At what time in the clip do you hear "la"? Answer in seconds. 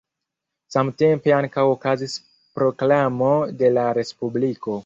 3.79-3.87